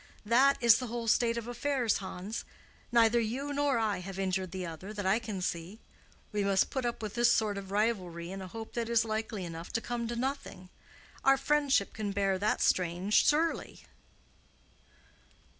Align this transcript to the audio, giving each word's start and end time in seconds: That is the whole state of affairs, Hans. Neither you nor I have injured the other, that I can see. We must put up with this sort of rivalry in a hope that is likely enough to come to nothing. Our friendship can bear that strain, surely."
That 0.25 0.57
is 0.63 0.79
the 0.79 0.87
whole 0.87 1.07
state 1.07 1.37
of 1.37 1.47
affairs, 1.47 1.97
Hans. 1.99 2.43
Neither 2.91 3.19
you 3.19 3.53
nor 3.53 3.77
I 3.77 3.99
have 3.99 4.17
injured 4.17 4.49
the 4.49 4.65
other, 4.65 4.93
that 4.95 5.05
I 5.05 5.19
can 5.19 5.43
see. 5.43 5.79
We 6.31 6.43
must 6.43 6.71
put 6.71 6.87
up 6.87 7.03
with 7.03 7.13
this 7.13 7.31
sort 7.31 7.55
of 7.55 7.69
rivalry 7.69 8.31
in 8.31 8.41
a 8.41 8.47
hope 8.47 8.73
that 8.73 8.89
is 8.89 9.05
likely 9.05 9.45
enough 9.45 9.71
to 9.73 9.79
come 9.79 10.07
to 10.07 10.15
nothing. 10.15 10.69
Our 11.23 11.37
friendship 11.37 11.93
can 11.93 12.13
bear 12.13 12.39
that 12.39 12.61
strain, 12.61 13.11
surely." 13.11 13.83